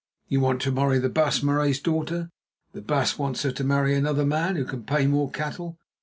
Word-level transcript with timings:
You 0.27 0.39
want 0.39 0.63
to 0.63 0.71
marry 0.71 0.97
the 0.97 1.09
Baas 1.09 1.43
Marais's 1.43 1.79
daughter; 1.79 2.31
the 2.71 2.81
baas 2.81 3.19
wants 3.19 3.43
her 3.43 3.51
to 3.51 3.63
marry 3.63 3.93
another 3.93 4.25
man 4.25 4.55
who 4.55 4.65
can 4.65 4.83
pay 4.83 5.05
more 5.05 5.29
cattle. 5.29 5.77